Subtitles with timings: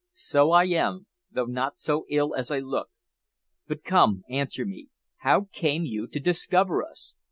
[0.09, 2.89] "So I am, though not so ill as I look.
[3.67, 4.87] But come, answer me.
[5.17, 7.17] How came you to discover us?